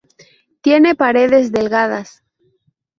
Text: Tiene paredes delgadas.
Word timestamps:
Tiene 0.61 0.95
paredes 0.95 1.51
delgadas. 1.51 2.23